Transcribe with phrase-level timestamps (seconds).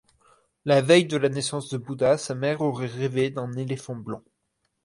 [0.65, 4.23] La veille de la naissance de Bouddha, sa mère aurait rêvé d’un éléphant blanc.